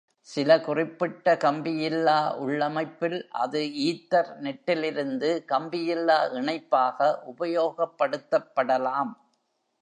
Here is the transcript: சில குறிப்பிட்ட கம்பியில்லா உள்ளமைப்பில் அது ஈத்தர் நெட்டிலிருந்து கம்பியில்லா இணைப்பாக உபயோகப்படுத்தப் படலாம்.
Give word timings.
சில 0.27 0.59
குறிப்பிட்ட 0.59 1.35
கம்பியில்லா 1.35 2.15
உள்ளமைப்பில் 2.37 3.17
அது 3.35 3.59
ஈத்தர் 3.81 4.31
நெட்டிலிருந்து 4.39 5.29
கம்பியில்லா 5.47 6.17
இணைப்பாக 6.33 7.11
உபயோகப்படுத்தப் 7.27 8.51
படலாம். 8.55 9.13